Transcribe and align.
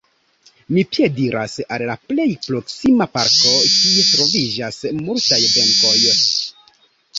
Mi 0.77 0.83
piediras 0.93 1.57
al 1.77 1.83
la 1.89 1.97
plej 2.13 2.25
proksima 2.47 3.09
parko, 3.19 3.53
kie 3.75 4.09
troviĝas 4.15 4.83
multaj 5.05 5.41
benkoj. 5.59 5.97